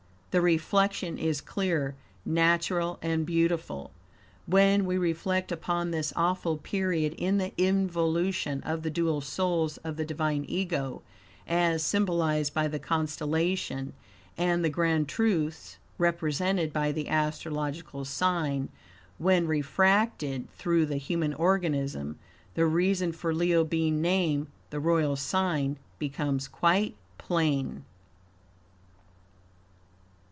The 0.31 0.39
reflection 0.39 1.17
is 1.17 1.41
clear, 1.41 1.93
natural 2.23 2.97
and 3.01 3.25
beautiful. 3.25 3.91
When 4.45 4.85
we 4.85 4.97
reflect 4.97 5.51
upon 5.51 5.91
this 5.91 6.13
awful 6.15 6.55
period 6.55 7.13
in 7.17 7.37
the 7.37 7.51
involution 7.61 8.63
of 8.63 8.81
the 8.83 8.89
dual 8.89 9.19
souls 9.19 9.75
of 9.79 9.97
the 9.97 10.05
Divine 10.05 10.45
Ego, 10.47 11.01
as 11.45 11.83
symbolized 11.83 12.53
by 12.53 12.69
the 12.69 12.79
constellation, 12.79 13.91
and 14.37 14.63
the 14.63 14.69
grand 14.69 15.09
truths 15.09 15.75
represented 15.97 16.71
by 16.71 16.93
the 16.93 17.09
astrological 17.09 18.05
sign 18.05 18.69
when 19.17 19.47
refracted 19.47 20.49
through 20.53 20.85
the 20.85 20.95
human 20.95 21.33
organism, 21.33 22.17
the 22.53 22.65
reason 22.65 23.11
for 23.11 23.33
Leo 23.33 23.65
being 23.65 24.01
named 24.01 24.47
the 24.69 24.79
Royal 24.79 25.17
Sign 25.17 25.75
becomes 25.99 26.47
quite 26.47 26.95
plain. 27.17 27.83